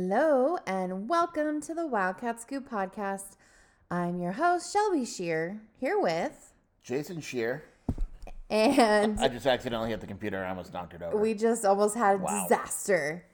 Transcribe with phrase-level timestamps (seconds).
[0.00, 3.34] Hello, and welcome to the Wildcat Scoop podcast.
[3.90, 6.52] I'm your host, Shelby Scheer, here with,
[6.84, 7.64] Jason Scheer.
[8.48, 11.16] and I just accidentally hit the computer and I almost knocked it over.
[11.16, 12.44] we just almost had a Wow.
[12.44, 13.24] disaster.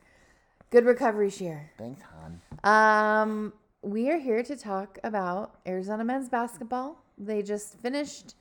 [0.71, 1.71] Good recovery, Scheer.
[1.77, 2.41] Thanks, hon.
[2.65, 3.53] Um,
[3.83, 7.05] we are here to talk about Arizona men's basketball.
[7.19, 8.37] They just finished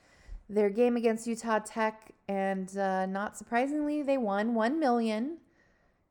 [0.48, 5.36] their game against Utah Tech, and uh, not surprisingly, they won one million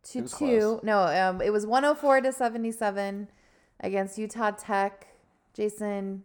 [0.04, 0.28] to two.
[0.28, 0.80] close.
[0.84, 3.30] No, um, it was one hundred four to seventy seven
[3.80, 5.08] against Utah Tech.
[5.54, 6.24] Jason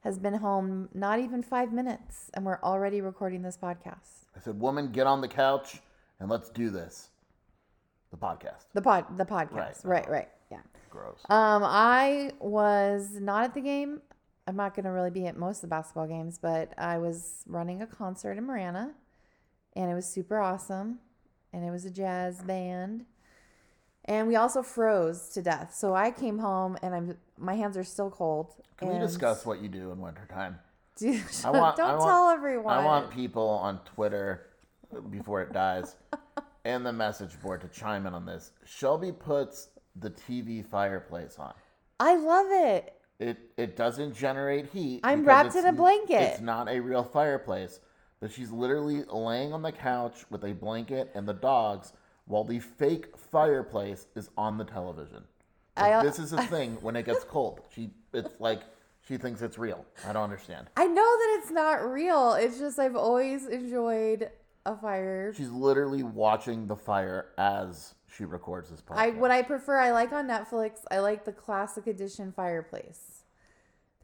[0.00, 4.26] has been home not even five minutes, and we're already recording this podcast.
[4.36, 5.80] I said, woman, get on the couch
[6.20, 7.10] and let's do this.
[8.10, 8.66] The podcast.
[8.74, 9.84] The pod, the podcast.
[9.84, 10.06] Right.
[10.06, 10.60] Right, right, yeah.
[10.90, 11.18] Gross.
[11.28, 14.00] Um, I was not at the game.
[14.46, 17.42] I'm not going to really be at most of the basketball games, but I was
[17.46, 18.94] running a concert in Marana,
[19.74, 20.98] and it was super awesome.
[21.54, 23.04] And it was a jazz band,
[24.06, 25.72] and we also froze to death.
[25.72, 28.56] So I came home, and I'm my hands are still cold.
[28.76, 30.58] Can we discuss what you do in wintertime?
[30.96, 32.74] Dude, I want- don't I want- tell everyone.
[32.76, 34.46] I want people on Twitter
[35.10, 35.94] before it dies
[36.64, 38.50] and the message board to chime in on this.
[38.64, 41.54] Shelby puts the TV fireplace on.
[42.00, 42.94] I love it.
[43.20, 45.02] It it doesn't generate heat.
[45.04, 46.20] I'm wrapped in a blanket.
[46.20, 47.78] It's not a real fireplace,
[48.20, 51.92] but she's literally laying on the couch with a blanket and the dogs
[52.26, 55.24] while the fake fireplace is on the television.
[55.76, 57.60] Like, I- this is a thing when it gets cold.
[57.74, 58.60] She it's like
[59.06, 59.84] she thinks it's real.
[60.06, 60.68] I don't understand.
[60.76, 62.34] I know that it's not real.
[62.34, 64.30] It's just I've always enjoyed
[64.66, 68.96] a fire She's literally watching the fire as she records this podcast.
[68.96, 70.80] I what I prefer I like on Netflix.
[70.90, 73.13] I like the classic edition fireplace.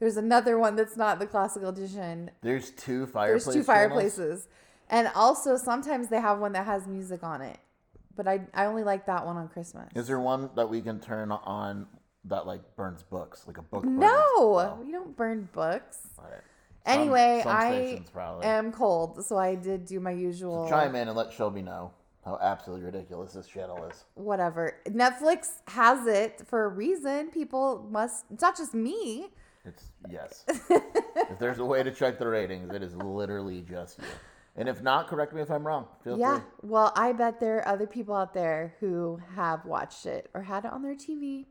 [0.01, 2.31] There's another one that's not the classic edition.
[2.41, 3.45] There's two fireplaces.
[3.45, 4.47] There's two fireplaces,
[4.89, 7.59] and also sometimes they have one that has music on it.
[8.15, 9.87] But I I only like that one on Christmas.
[9.93, 11.85] Is there one that we can turn on
[12.25, 13.83] that like burns books, like a book?
[13.83, 13.99] burns?
[13.99, 15.99] no, we don't burn books.
[16.17, 16.33] all right.
[16.87, 18.45] Some- Anyway, some I probably.
[18.47, 20.67] am cold, so I did do my usual.
[20.67, 21.91] Chime in and let Shelby know
[22.25, 24.03] how absolutely ridiculous this channel is.
[24.15, 24.77] Whatever.
[24.87, 27.27] Netflix has it for a reason.
[27.27, 28.25] People must.
[28.33, 29.29] It's not just me.
[29.65, 30.43] It's yes.
[30.49, 34.05] if there's a way to check the ratings, it is literally just you.
[34.57, 35.87] And if not, correct me if I'm wrong.
[36.03, 36.39] Feel Yeah.
[36.39, 36.45] free.
[36.63, 40.65] Well, I bet there are other people out there who have watched it or had
[40.65, 41.45] it on their TV.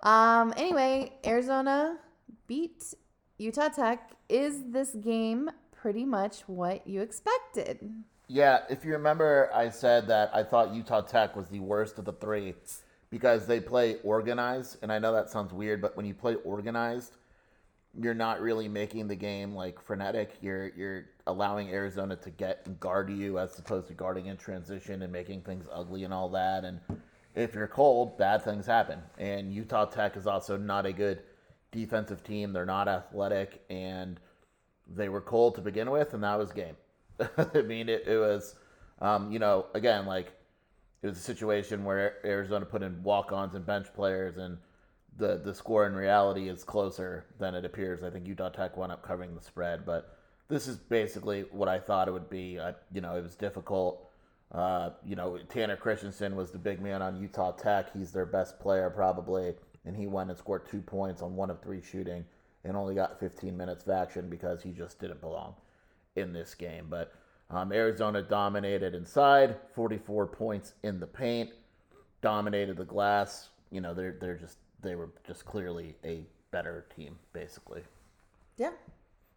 [0.00, 0.54] Um.
[0.56, 1.98] Anyway, Arizona
[2.46, 2.94] beat
[3.38, 4.12] Utah Tech.
[4.28, 7.90] Is this game pretty much what you expected?
[8.26, 12.06] Yeah, if you remember, I said that I thought Utah Tech was the worst of
[12.06, 12.54] the three
[13.10, 17.16] because they play organized, and I know that sounds weird, but when you play organized,
[18.00, 20.36] you're not really making the game like frenetic.
[20.40, 25.02] You're you're allowing Arizona to get and guard you as opposed to guarding in transition
[25.02, 26.64] and making things ugly and all that.
[26.64, 26.80] And
[27.34, 29.00] if you're cold, bad things happen.
[29.18, 31.22] And Utah Tech is also not a good
[31.72, 32.52] defensive team.
[32.52, 34.20] They're not athletic, and
[34.86, 36.76] they were cold to begin with, and that was game.
[37.54, 38.54] I mean, it, it was,
[39.00, 40.32] um, you know, again, like
[41.02, 44.58] it was a situation where Arizona put in walk-ons and bench players, and
[45.16, 48.02] the the score in reality is closer than it appears.
[48.02, 51.78] I think Utah Tech wound up covering the spread, but this is basically what I
[51.78, 52.58] thought it would be.
[52.60, 54.10] I, you know, it was difficult.
[54.52, 57.92] Uh, you know, Tanner Christensen was the big man on Utah Tech.
[57.92, 59.54] He's their best player probably,
[59.84, 62.24] and he went and scored two points on one of three shooting,
[62.64, 65.54] and only got 15 minutes of action because he just didn't belong
[66.16, 66.86] in this game.
[66.88, 67.12] But
[67.50, 71.50] um, Arizona dominated inside, 44 points in the paint,
[72.20, 73.48] dominated the glass.
[73.70, 77.18] You know, they're they're just they were just clearly a better team.
[77.32, 77.82] Basically,
[78.56, 78.72] Yeah.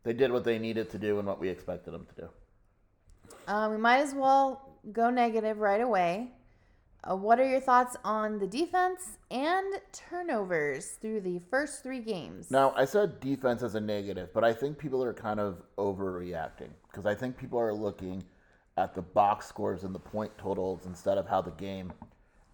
[0.03, 2.29] they did what they needed to do and what we expected them to do.
[3.47, 6.31] Um, we might as well go negative right away.
[7.09, 12.51] Uh, what are your thoughts on the defense and turnovers through the first three games?
[12.51, 16.69] Now, I said defense as a negative, but I think people are kind of overreacting
[16.91, 18.23] because I think people are looking
[18.75, 21.93] at the box scores and the point totals instead of how the game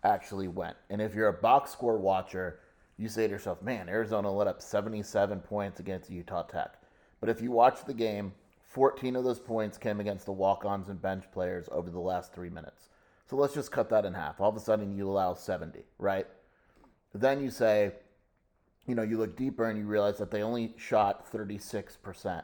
[0.04, 0.76] actually went.
[0.90, 2.60] And if you're a box score watcher,
[2.98, 6.76] you say to yourself, man, Arizona let up 77 points against Utah Tech.
[7.20, 8.34] But if you watch the game,
[8.70, 12.34] 14 of those points came against the walk ons and bench players over the last
[12.34, 12.90] three minutes.
[13.26, 14.42] So let's just cut that in half.
[14.42, 16.28] All of a sudden, you allow 70, right?
[17.14, 17.94] Then you say,
[18.88, 22.44] you know, you look deeper and you realize that they only shot 36%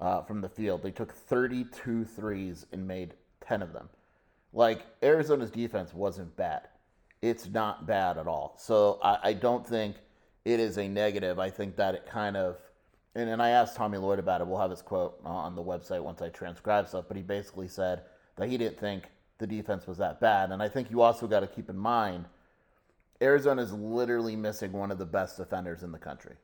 [0.00, 0.82] uh, from the field.
[0.82, 3.88] They took 32 threes and made 10 of them.
[4.52, 6.68] Like, Arizona's defense wasn't bad.
[7.24, 8.54] It's not bad at all.
[8.58, 9.96] So I, I don't think
[10.44, 11.38] it is a negative.
[11.38, 12.58] I think that it kind of,
[13.14, 14.46] and, and I asked Tommy Lloyd about it.
[14.46, 18.02] We'll have his quote on the website once I transcribe stuff, but he basically said
[18.36, 19.04] that he didn't think
[19.38, 20.50] the defense was that bad.
[20.50, 22.26] And I think you also got to keep in mind
[23.22, 26.34] Arizona is literally missing one of the best defenders in the country.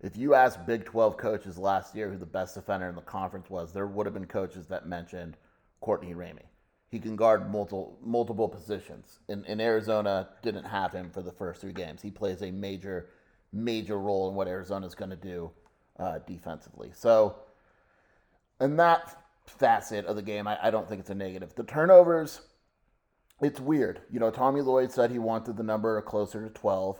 [0.00, 3.48] If you asked Big 12 coaches last year who the best defender in the conference
[3.48, 5.36] was, there would have been coaches that mentioned
[5.80, 6.46] Courtney Ramey.
[6.96, 9.18] He can guard multiple multiple positions.
[9.28, 12.00] And, in Arizona, didn't have him for the first three games.
[12.00, 13.10] He plays a major,
[13.52, 15.50] major role in what Arizona is going to do
[15.98, 16.92] uh, defensively.
[16.94, 17.36] So,
[18.62, 19.14] in that
[19.44, 21.54] facet of the game, I, I don't think it's a negative.
[21.54, 22.40] The turnovers,
[23.42, 24.00] it's weird.
[24.10, 26.98] You know, Tommy Lloyd said he wanted the number closer to 12.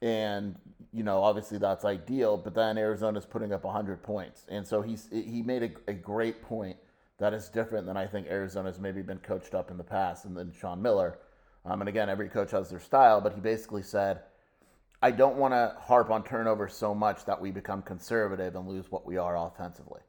[0.00, 0.56] And,
[0.94, 4.46] you know, obviously that's ideal, but then Arizona's putting up 100 points.
[4.48, 6.78] And so he's, he made a, a great point
[7.18, 10.36] that is different than I think Arizona's maybe been coached up in the past and
[10.36, 11.18] then Sean Miller.
[11.64, 14.20] Um, and again, every coach has their style, but he basically said,
[15.02, 18.90] I don't want to harp on turnovers so much that we become conservative and lose
[18.90, 20.00] what we are offensively.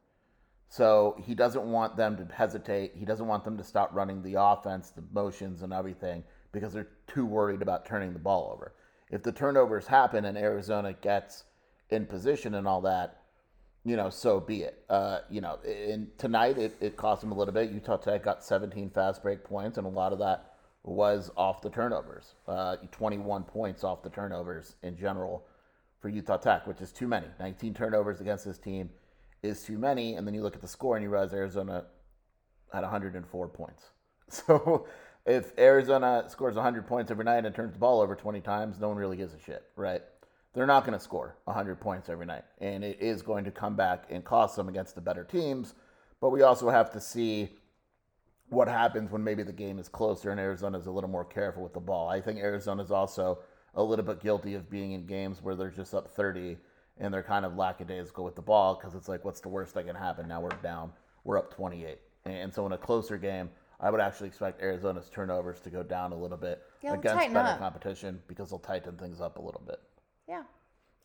[0.68, 2.92] So he doesn't want them to hesitate.
[2.94, 6.88] He doesn't want them to stop running the offense, the motions, and everything because they're
[7.06, 8.74] too worried about turning the ball over.
[9.10, 11.44] If the turnovers happen and Arizona gets
[11.90, 13.17] in position and all that,
[13.84, 14.84] you know, so be it.
[14.88, 17.70] Uh, you know, and tonight it, it cost them a little bit.
[17.70, 20.52] Utah Tech got 17 fast break points, and a lot of that
[20.84, 22.34] was off the turnovers.
[22.46, 25.46] Uh, 21 points off the turnovers in general
[26.00, 27.26] for Utah Tech, which is too many.
[27.40, 28.90] 19 turnovers against this team
[29.42, 30.14] is too many.
[30.14, 31.84] And then you look at the score and you realize Arizona
[32.72, 33.82] had 104 points.
[34.30, 34.86] So
[35.24, 38.88] if Arizona scores 100 points every night and turns the ball over 20 times, no
[38.88, 40.02] one really gives a shit, right?
[40.54, 42.44] They're not going to score 100 points every night.
[42.60, 45.74] And it is going to come back and cost them against the better teams.
[46.20, 47.50] But we also have to see
[48.48, 51.74] what happens when maybe the game is closer and Arizona's a little more careful with
[51.74, 52.08] the ball.
[52.08, 53.40] I think Arizona's also
[53.74, 56.56] a little bit guilty of being in games where they're just up 30
[56.96, 59.86] and they're kind of lackadaisical with the ball because it's like, what's the worst that
[59.86, 60.26] can happen?
[60.26, 60.92] Now we're down,
[61.24, 61.98] we're up 28.
[62.24, 63.50] And so in a closer game,
[63.80, 67.50] I would actually expect Arizona's turnovers to go down a little bit Yeah, against better
[67.50, 67.58] up.
[67.60, 69.78] competition because they'll tighten things up a little bit.
[70.28, 70.42] Yeah.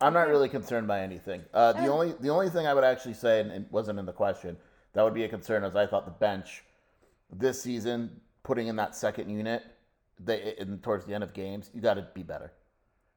[0.02, 1.44] I'm not really concerned by anything.
[1.54, 4.12] Uh, the only the only thing I would actually say, and it wasn't in the
[4.12, 4.58] question,
[4.94, 6.64] that would be a concern, is I thought the bench
[7.32, 9.64] this season, putting in that second unit,
[10.20, 12.52] they in, towards the end of games, you got to be better.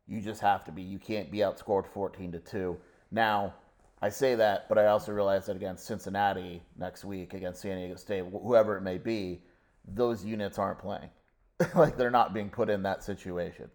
[0.07, 0.83] You just have to be.
[0.83, 2.79] You can't be outscored 14 to two.
[3.11, 3.55] Now,
[4.01, 7.97] I say that, but I also realize that against Cincinnati next week, against San Diego
[7.97, 9.41] State, whoever it may be,
[9.89, 11.11] those units aren't playing.
[11.75, 13.71] like they're not being put in that situation.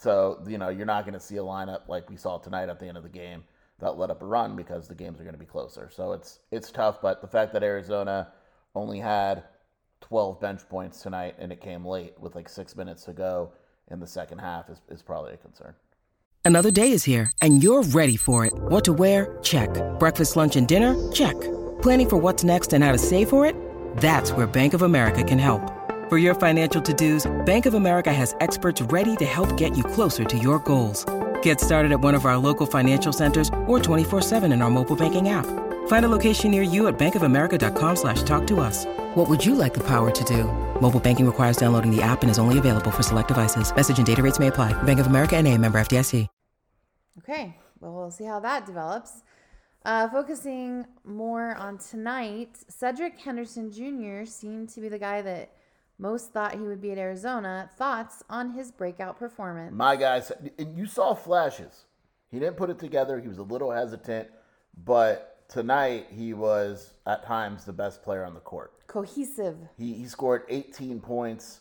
[0.00, 2.78] So, you know, you're not going to see a lineup like we saw tonight at
[2.78, 3.42] the end of the game
[3.80, 5.90] that let up a run because the games are going to be closer.
[5.92, 8.28] So it's it's tough, but the fact that Arizona
[8.76, 9.42] only had
[10.02, 13.50] 12 bench points tonight and it came late with like 6 minutes to go
[13.90, 15.74] in the second half is, is probably a concern.
[16.44, 18.52] Another day is here, and you're ready for it.
[18.54, 19.36] What to wear?
[19.42, 19.70] Check.
[19.98, 20.94] Breakfast, lunch, and dinner?
[21.10, 21.38] Check.
[21.82, 23.56] Planning for what's next and how to save for it?
[23.96, 25.77] That's where Bank of America can help.
[26.08, 29.84] For your financial to dos, Bank of America has experts ready to help get you
[29.84, 31.04] closer to your goals.
[31.42, 35.28] Get started at one of our local financial centers or 24-7 in our mobile banking
[35.28, 35.44] app.
[35.88, 38.86] Find a location near you at bankofamerica.com slash talk to us.
[39.16, 40.44] What would you like the power to do?
[40.80, 43.70] Mobile banking requires downloading the app and is only available for select devices.
[43.76, 44.72] Message and data rates may apply.
[44.84, 46.26] Bank of America and a member FDIC.
[47.18, 47.54] Okay.
[47.80, 49.22] Well, we'll see how that develops.
[49.84, 54.24] Uh, focusing more on tonight, Cedric Henderson Jr.
[54.24, 55.52] seemed to be the guy that
[55.98, 57.70] most thought he would be at Arizona.
[57.76, 59.74] Thoughts on his breakout performance?
[59.74, 61.84] My guys, you saw flashes.
[62.30, 63.18] He didn't put it together.
[63.18, 64.28] He was a little hesitant,
[64.84, 68.72] but tonight he was at times the best player on the court.
[68.86, 69.56] Cohesive.
[69.76, 71.60] He, he scored 18 points.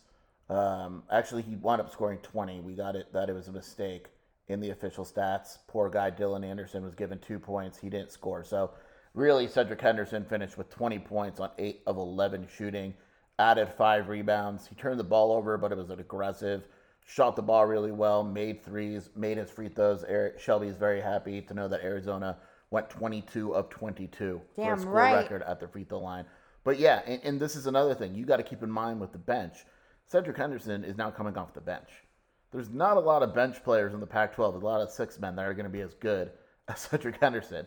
[0.50, 2.62] Um, actually, he wound up scoring 20.
[2.62, 4.08] We got it that it was a mistake
[4.48, 5.58] in the official stats.
[5.68, 7.78] Poor guy Dylan Anderson was given two points.
[7.78, 8.44] He didn't score.
[8.44, 8.72] So,
[9.14, 12.94] really, Cedric Henderson finished with 20 points on 8 of 11 shooting,
[13.40, 14.68] added five rebounds.
[14.68, 16.64] He turned the ball over, but it was an aggressive.
[17.06, 20.04] Shot the ball really well, made threes, made his free throws.
[20.04, 22.38] Eric Shelby is very happy to know that Arizona
[22.70, 25.14] went 22 of 22 for a Damn score right.
[25.14, 26.26] record at the free throw line.
[26.66, 29.14] But yeah, and, and this is another thing you got to keep in mind with
[29.14, 29.60] the bench.
[30.06, 31.90] Cedric Henderson is now coming off the bench.
[32.52, 34.62] There's not a lot of bench players in the Pac-12.
[34.62, 36.32] A lot of six men that are going to be as good
[36.68, 37.66] as Cedric Henderson.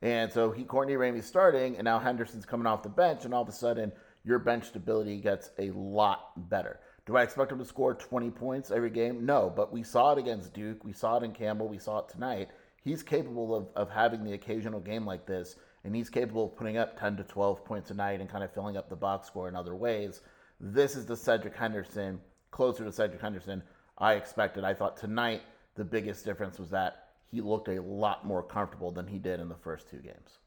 [0.00, 3.42] And so he Courtney Ramey's starting, and now Henderson's coming off the bench, and all
[3.42, 3.92] of a sudden
[4.28, 6.80] your bench stability gets a lot better.
[7.06, 9.24] Do I expect him to score 20 points every game?
[9.24, 10.84] No, but we saw it against Duke.
[10.84, 11.66] We saw it in Campbell.
[11.66, 12.50] We saw it tonight.
[12.84, 16.76] He's capable of, of having the occasional game like this, and he's capable of putting
[16.76, 19.48] up 10 to 12 points a night and kind of filling up the box score
[19.48, 20.20] in other ways.
[20.60, 22.20] This is the Cedric Henderson,
[22.50, 23.62] closer to Cedric Henderson
[23.96, 24.64] I expected.
[24.64, 25.42] I thought tonight
[25.74, 29.48] the biggest difference was that he looked a lot more comfortable than he did in
[29.48, 30.38] the first two games.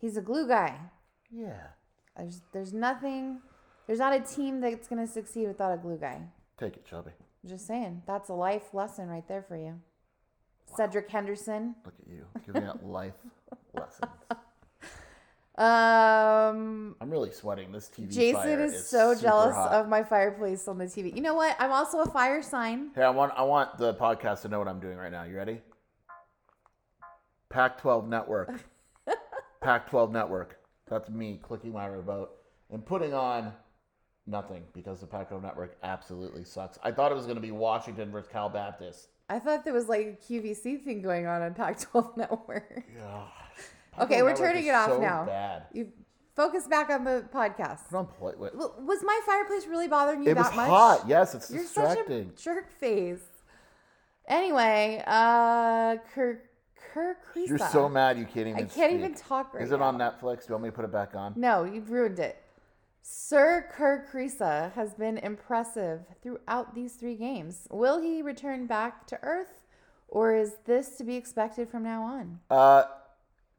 [0.00, 0.78] He's a glue guy.
[1.30, 1.68] Yeah.
[2.16, 3.40] There's there's nothing.
[3.86, 6.20] There's not a team that's gonna succeed without a glue guy.
[6.58, 7.12] Take it, Chubby.
[7.46, 8.02] Just saying.
[8.06, 9.80] That's a life lesson right there for you.
[10.76, 11.76] Cedric Henderson.
[11.84, 13.14] Look at you giving out life
[13.74, 14.10] lessons.
[15.58, 17.72] Um, I'm really sweating.
[17.72, 18.12] This TV.
[18.12, 19.72] Jason fire is, so jealous hot.
[19.72, 21.14] of my fireplace on the TV.
[21.14, 21.56] You know what?
[21.58, 22.90] I'm also a fire sign.
[22.94, 25.22] Hey, I want I want the podcast to know what I'm doing right now.
[25.22, 25.60] You ready?
[27.48, 28.64] Pac-12 Network.
[29.62, 30.58] Pac-12 Network.
[30.88, 32.30] That's me clicking my remote
[32.70, 33.52] and putting on
[34.26, 36.78] nothing because the Pac-12 Network absolutely sucks.
[36.82, 39.08] I thought it was going to be Washington versus Cal Baptist.
[39.28, 42.84] I thought there was like a QVC thing going on on Pac-12 Network.
[42.96, 43.22] Yeah.
[44.04, 45.24] Okay, we're turning it off so now.
[45.24, 45.64] Bad.
[45.72, 45.88] You
[46.36, 47.88] focus back on the podcast.
[47.90, 48.08] Put on.
[48.20, 48.54] Wait.
[48.54, 50.68] Was my fireplace really bothering you It was that much?
[50.68, 51.04] hot.
[51.08, 52.30] Yes, it's You're such distracting.
[52.36, 53.22] a jerk face.
[54.28, 56.40] Anyway, uh, Kerr,
[56.96, 58.64] Kerr You're so mad you can't even.
[58.64, 59.84] I can't even talk right Is it now.
[59.84, 60.40] on Netflix?
[60.40, 61.34] Do you want me to put it back on?
[61.36, 62.42] No, you've ruined it.
[63.02, 67.68] Sir Kerr Kriisa has been impressive throughout these three games.
[67.70, 69.62] Will he return back to Earth,
[70.08, 72.40] or is this to be expected from now on?
[72.50, 72.84] Uh,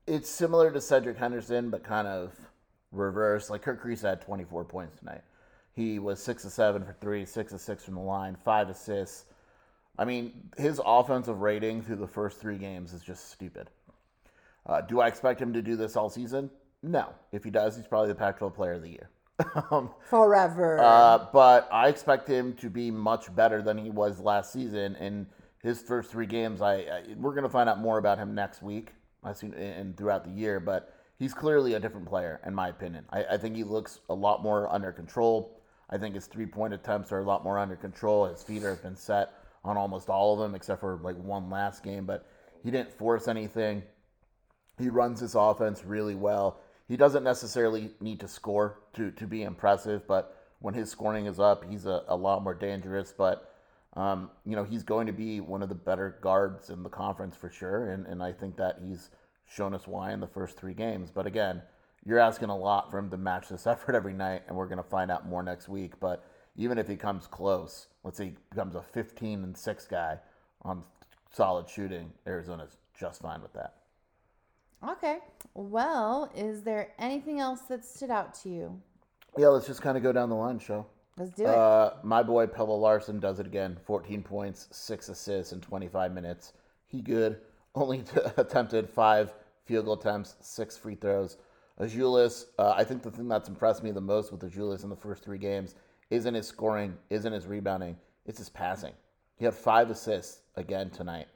[0.07, 2.33] it's similar to Cedric Henderson, but kind of
[2.91, 3.51] reverse.
[3.51, 5.21] Like Kerr had 24 points tonight.
[5.73, 9.25] He was six of seven for three, six of six from the line, five assists.
[9.97, 13.69] I mean, his offensive rating through the first three games is just stupid.
[14.65, 16.49] Uh, do I expect him to do this all season?
[16.83, 17.13] No.
[17.31, 19.09] If he does, he's probably the Pac-12 Player of the Year.
[19.71, 20.79] um, Forever.
[20.79, 24.95] uh, but I expect him to be much better than he was last season.
[24.95, 25.27] In
[25.61, 28.61] his first three games, I, I we're going to find out more about him next
[28.61, 28.93] week.
[29.23, 33.05] I seen and throughout the year, but he's clearly a different player, in my opinion.
[33.11, 35.59] I, I think he looks a lot more under control.
[35.89, 38.25] I think his three point attempts are a lot more under control.
[38.25, 39.33] His feet have been set
[39.67, 42.05] on almost all of them, except for like one last game.
[42.05, 42.25] But
[42.63, 43.83] he didn't force anything.
[44.77, 46.59] He runs his offense really well.
[46.87, 51.39] He doesn't necessarily need to score to, to be impressive, but when his scoring is
[51.39, 53.13] up, he's a, a lot more dangerous.
[53.15, 53.53] But,
[53.95, 57.35] um, you know, he's going to be one of the better guards in the conference
[57.35, 57.91] for sure.
[57.91, 59.09] And, and I think that he's
[59.45, 61.11] shown us why in the first three games.
[61.13, 61.61] But again,
[62.05, 64.77] you're asking a lot for him to match this effort every night, and we're going
[64.77, 65.99] to find out more next week.
[65.99, 66.23] But
[66.57, 70.17] even if he comes close, let's say he becomes a 15 and 6 guy
[70.63, 70.83] on
[71.31, 73.75] solid shooting, Arizona's just fine with that.
[74.89, 75.19] okay.
[75.53, 78.81] Well, is there anything else that stood out to you?
[79.37, 80.85] Yeah, let's just kind of go down the line, show.
[81.17, 81.49] Let's do it.
[81.49, 83.77] Uh, my boy Pelle Larsson does it again.
[83.85, 86.53] 14 points, six assists in 25 minutes.
[86.85, 87.39] He good.
[87.75, 89.33] Only t- attempted five
[89.65, 91.37] field goal attempts, six free throws.
[91.79, 94.95] Azuolas, uh, I think the thing that's impressed me the most with Azuolas in the
[94.95, 95.75] first three games
[96.09, 98.93] isn't his scoring, isn't his rebounding, it's his passing.
[99.35, 101.27] He had five assists again tonight.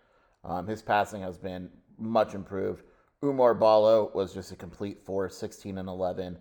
[0.44, 2.84] Um, his passing has been much improved.
[3.24, 6.38] Oumar Ballo was just a complete force, 16 and 11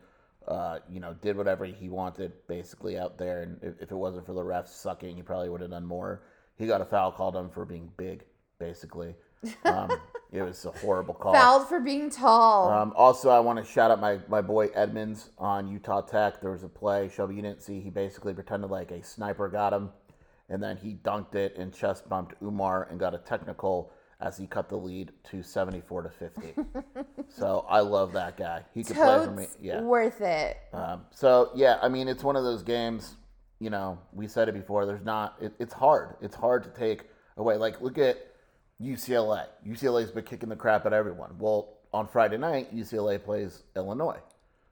[0.48, 3.42] uh, you know, did whatever he wanted basically out there.
[3.42, 6.22] And if, if it wasn't for the refs sucking, he probably would have done more.
[6.56, 8.24] He got a foul called on him for being big,
[8.58, 9.14] basically.
[9.64, 9.90] Um,
[10.32, 11.32] it was a horrible call.
[11.32, 12.68] Fouled for being tall.
[12.68, 16.40] Um, also, I want to shout out my, my boy Edmonds on Utah Tech.
[16.40, 17.80] There was a play, Shelby, you didn't see.
[17.80, 19.90] He basically pretended like a sniper got him,
[20.48, 24.46] and then he dunked it and chest bumped Oumar and got a technical as he
[24.46, 26.54] cut the lead to 74 to 50.
[27.28, 28.64] so I love that guy.
[28.74, 29.46] He could play for me.
[29.60, 29.80] Yeah.
[29.80, 30.58] worth it.
[30.72, 33.16] Um, so yeah, I mean, it's one of those games.
[33.58, 34.86] You know, we said it before.
[34.86, 35.36] There's not.
[35.40, 36.16] It, it's hard.
[36.20, 37.04] It's hard to take
[37.36, 37.56] away.
[37.56, 38.29] Like, look at
[38.82, 39.46] UCLA.
[39.66, 41.36] UCLA's been kicking the crap at everyone.
[41.38, 44.20] Well, on Friday night, UCLA plays Illinois,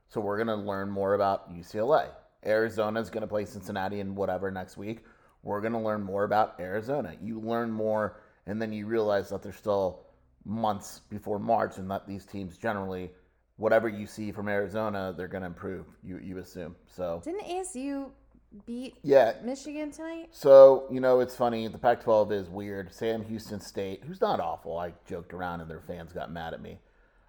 [0.08, 2.08] so we're gonna learn more about UCLA.
[2.44, 5.04] Arizona's gonna play Cincinnati and whatever next week.
[5.42, 7.14] We're gonna learn more about Arizona.
[7.20, 10.06] You learn more, and then you realize that there's still
[10.44, 13.10] months before March, and that these teams generally
[13.58, 15.84] whatever you see from Arizona, they're going to improve.
[16.02, 17.20] You you assume so.
[17.22, 18.10] Didn't ASU
[18.66, 19.34] beat Yeah.
[19.42, 20.28] Michigan tonight?
[20.30, 21.66] So you know it's funny.
[21.68, 22.92] The Pac-12 is weird.
[22.92, 26.60] Sam Houston State, who's not awful, I joked around and their fans got mad at
[26.62, 26.78] me.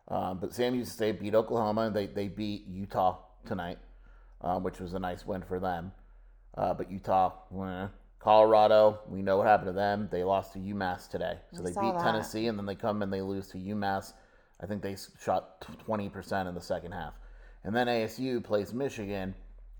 [0.07, 1.81] Um, but Sam Houston State beat Oklahoma.
[1.81, 3.79] and They they beat Utah tonight,
[4.41, 5.91] um, which was a nice win for them.
[6.57, 7.33] Uh, but Utah,
[7.63, 7.87] eh.
[8.19, 10.09] Colorado, we know what happened to them.
[10.11, 11.37] They lost to UMass today.
[11.53, 12.01] So I they beat that.
[12.03, 14.13] Tennessee, and then they come and they lose to UMass.
[14.59, 17.13] I think they shot twenty percent in the second half,
[17.63, 19.35] and then ASU plays Michigan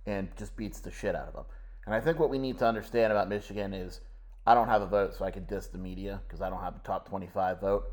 [0.10, 1.46] and just beats the shit out of them.
[1.86, 4.01] And I think what we need to understand about Michigan is,
[4.46, 6.75] I don't have a vote, so I could diss the media because I don't have
[6.75, 7.84] a top twenty-five vote.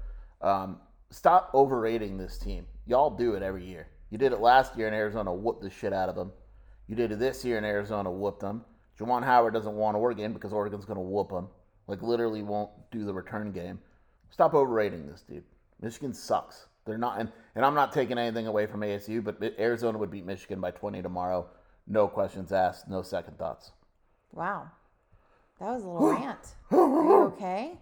[0.40, 0.78] Um,
[1.10, 2.66] stop overrating this team.
[2.86, 3.88] Y'all do it every year.
[4.10, 6.32] You did it last year in Arizona, whooped the shit out of them.
[6.86, 8.64] You did it this year in Arizona, whooped them.
[8.98, 11.48] Juwan Howard doesn't want Oregon because Oregon's going to whoop them.
[11.86, 13.78] Like, literally won't do the return game.
[14.30, 15.44] Stop overrating this dude.
[15.80, 16.66] Michigan sucks.
[16.84, 20.24] They're not, and, and I'm not taking anything away from ASU, but Arizona would beat
[20.24, 21.48] Michigan by 20 tomorrow.
[21.86, 23.72] No questions asked, no second thoughts.
[24.32, 24.70] Wow.
[25.60, 26.54] That was a little rant.
[26.70, 27.78] Are you okay?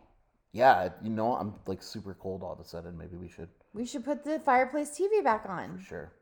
[0.52, 2.96] Yeah, you know, I'm like super cold all of a sudden.
[2.96, 5.78] Maybe we should, We should put the fireplace TV back on.
[5.78, 6.12] for sure.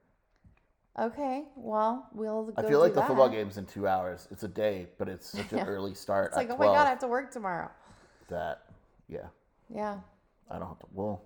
[0.98, 1.44] Okay.
[1.56, 2.44] Well, we'll.
[2.44, 4.28] Go I feel like the football game's in two hours.
[4.30, 6.90] It's a day, but it's such an early start It's like, oh my god, I
[6.90, 7.70] have to work tomorrow.
[8.28, 8.62] that,
[9.08, 9.26] yeah,
[9.74, 9.98] Yeah.
[10.50, 10.86] I don't have to.
[10.92, 11.22] Well,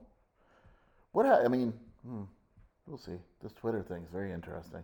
[1.12, 1.72] what, I mean,
[2.06, 2.22] hmm,
[2.86, 3.18] we'll see.
[3.42, 4.82] This Twitter thing's very interesting.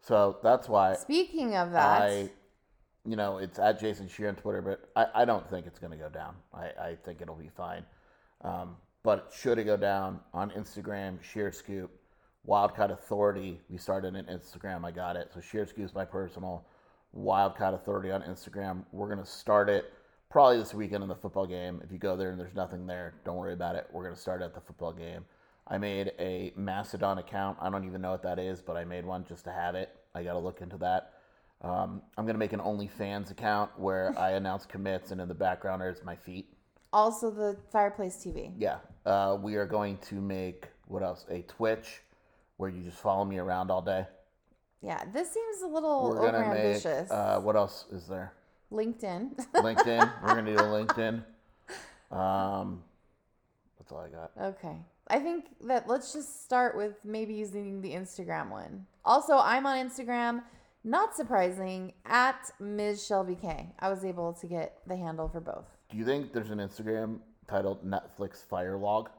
[0.00, 2.30] So that's why Speaking of that, I,
[3.04, 5.92] you know, it's at Jason Scheer on Twitter, but I, I don't think it's going
[5.92, 6.34] to go down.
[6.54, 7.84] I, I think it'll be fine.
[8.42, 11.90] Um, but should it go down on Instagram, Sheer Scoop,
[12.44, 14.84] Wildcat Authority, we started an Instagram.
[14.84, 15.30] I got it.
[15.34, 16.64] So Sheer Scoop's my personal
[17.12, 18.84] Wildcat Authority on Instagram.
[18.92, 19.92] We're going to start it
[20.30, 21.80] probably this weekend in the football game.
[21.84, 23.86] If you go there and there's nothing there, don't worry about it.
[23.92, 25.24] We're going to start at the football game.
[25.68, 27.58] I made a Mastodon account.
[27.60, 29.90] I don't even know what that is, but I made one just to have it.
[30.14, 31.12] I got to look into that.
[31.60, 35.34] Um, I'm going to make an OnlyFans account where I announce commits, and in the
[35.34, 36.48] background there's my feet.
[36.92, 38.52] also the fireplace TV.
[38.58, 38.78] Yeah.
[39.04, 41.26] Uh, we are going to make, what else?
[41.30, 42.00] A Twitch
[42.56, 44.06] where you just follow me around all day.
[44.80, 47.10] Yeah, this seems a little We're to make, ambitious.
[47.10, 48.32] uh, what else is there?
[48.72, 49.36] LinkedIn.
[49.54, 50.12] LinkedIn.
[50.22, 51.22] We're going to do a LinkedIn.
[52.10, 52.82] Um,
[53.78, 54.30] that's all I got.
[54.54, 54.76] okay.
[55.10, 58.86] I think that let's just start with maybe using the Instagram one.
[59.04, 60.42] Also, I'm on Instagram.
[60.84, 63.04] Not surprising, at Ms.
[63.06, 63.72] Shelby K.
[63.80, 65.64] I was able to get the handle for both.
[65.90, 69.10] Do you think there's an Instagram titled Netflix Fire Log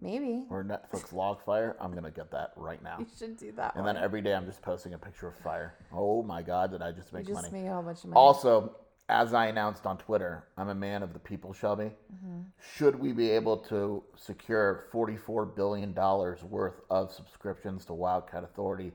[0.00, 0.44] Maybe.
[0.50, 1.76] or Netflix Log Fire?
[1.80, 2.96] I'm going to get that right now.
[2.98, 3.94] You should do that And one.
[3.94, 5.74] then every day I'm just posting a picture of fire.
[5.92, 7.62] Oh my God, did I just you make just money?
[7.62, 8.16] made a whole bunch of money.
[8.18, 8.74] Also,
[9.12, 11.92] as I announced on Twitter, I'm a man of the people, Shelby.
[12.14, 12.40] Mm-hmm.
[12.76, 18.92] Should we be able to secure $44 billion worth of subscriptions to Wildcat Authority,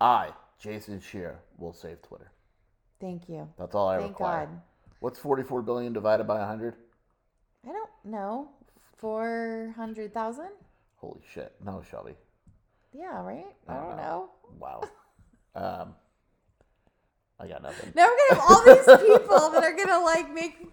[0.00, 2.32] I, Jason Scheer, will save Twitter.
[3.00, 3.48] Thank you.
[3.58, 4.46] That's all I Thank require.
[4.46, 4.60] God.
[5.00, 6.74] What's 44 billion divided by 100?
[7.64, 8.48] I don't know.
[8.96, 10.48] 400,000?
[10.96, 11.54] Holy shit.
[11.64, 12.14] No, Shelby.
[12.92, 13.46] Yeah, right?
[13.68, 14.02] I don't don't know.
[14.02, 14.30] know.
[14.58, 14.82] Wow.
[15.54, 15.94] um,
[17.40, 17.92] I got nothing.
[17.94, 20.70] Now we're gonna have all these people that are gonna like make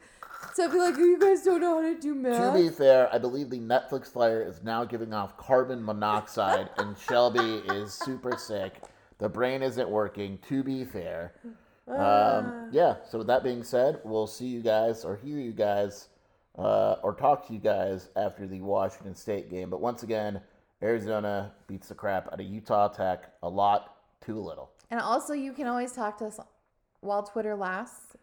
[0.58, 2.56] so be like, "Oh, you guys don't know how to do math.
[2.56, 6.98] To be fair, I believe the Netflix flyer is now giving off carbon monoxide, and
[6.98, 8.82] Shelby is super sick.
[9.20, 10.40] The brain isn't working.
[10.50, 11.34] To be fair,
[11.88, 12.96] um, yeah.
[13.08, 16.10] So with that being said, we'll see you guys or hear you guys
[16.58, 19.70] uh, or talk to you guys after the Washington State game.
[19.70, 20.42] But once again,
[20.82, 23.32] Arizona beats the crap out of Utah Tech.
[23.44, 24.72] A lot, too little.
[24.90, 26.40] And also, you can always talk to us
[27.02, 28.16] while Twitter lasts,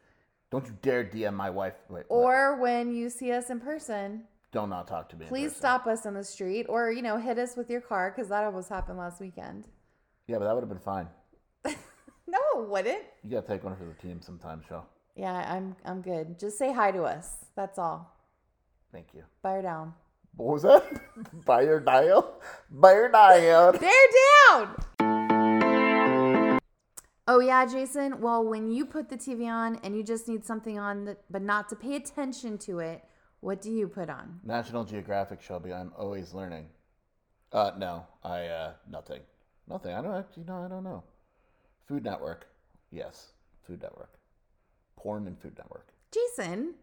[0.50, 1.74] Don't you dare DM my wife.
[1.88, 4.24] Wait, or when you see us in person.
[4.52, 5.26] don't not talk to me.
[5.26, 8.28] Please stop us in the street, or you know, hit us with your car because
[8.28, 9.66] that almost happened last weekend.
[10.26, 11.08] Yeah, but that would have been fine.
[12.26, 13.04] No, it wouldn't.
[13.22, 14.88] You gotta take one for the team sometime, Shell.
[15.14, 16.38] Yeah, I'm I'm good.
[16.38, 17.36] Just say hi to us.
[17.54, 18.10] That's all.
[18.92, 19.24] Thank you.
[19.42, 19.92] Bear down.
[20.36, 20.84] What was that?
[21.44, 22.40] Buy your dial?
[22.70, 23.72] Buy your dial.
[23.72, 23.92] Bear
[24.50, 24.74] down.
[27.26, 28.20] Oh yeah, Jason.
[28.20, 31.42] Well, when you put the TV on and you just need something on, that, but
[31.42, 33.02] not to pay attention to it,
[33.40, 34.40] what do you put on?
[34.44, 35.72] National Geographic, Shelby.
[35.72, 36.66] I'm always learning.
[37.50, 39.20] Uh, no, I uh, nothing,
[39.68, 39.94] nothing.
[39.94, 40.44] I don't actually.
[40.46, 41.02] No, I don't know.
[41.88, 42.46] Food Network.
[42.90, 43.32] Yes,
[43.62, 44.18] Food Network.
[44.96, 45.88] Porn and Food Network.
[46.12, 46.74] Jason.